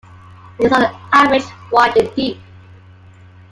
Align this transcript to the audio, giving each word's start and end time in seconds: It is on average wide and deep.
It 0.57 0.65
is 0.65 0.71
on 0.71 0.85
average 1.13 1.45
wide 1.71 1.95
and 1.95 2.15
deep. 2.15 2.39